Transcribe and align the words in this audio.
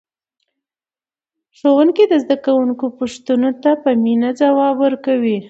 ښوونکی 1.57 2.03
د 2.11 2.13
زده 2.23 2.37
کوونکو 2.45 2.85
پوښتنو 2.99 3.49
ته 3.63 3.71
په 3.83 3.91
مینه 4.03 4.29
ځواب 4.41 4.75
ورکوي 4.85 5.37